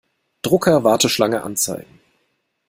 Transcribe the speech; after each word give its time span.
Drucker-Warteschlange 0.41 1.43
anzeigen. 1.43 1.99